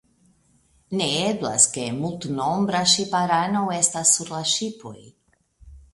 [1.01, 4.99] Ne eblas ke multnombra ŝipanaro estas sur la ŝipoj.